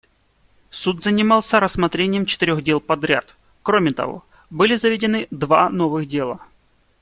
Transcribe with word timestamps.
Суд 0.71 1.03
занимался 1.03 1.59
рассмотрением 1.59 2.25
четырех 2.25 2.63
дел 2.63 2.79
подряд; 2.81 3.35
кроме 3.61 3.93
того, 3.93 4.25
были 4.49 4.73
заведены 4.75 5.27
два 5.29 5.69
новых 5.69 6.07
дела. 6.07 6.39